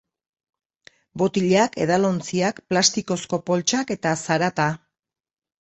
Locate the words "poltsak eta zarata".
3.51-4.71